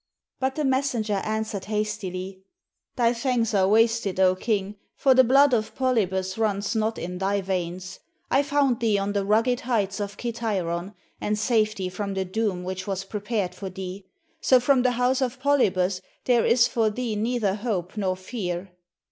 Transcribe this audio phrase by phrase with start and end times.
[0.39, 2.41] But the messenger answered hastily,
[2.95, 7.39] "Thy thanks are wasted, 0 king, for the blood of Polybus runs not in thy
[7.41, 7.99] veins.
[8.31, 12.63] I found thee on the rugged heights of Kithairon, and saved thee from the doom
[12.63, 14.07] which was prepared for thee.
[14.39, 18.71] So from the house of Polybus there is for thee neither hope nor fear."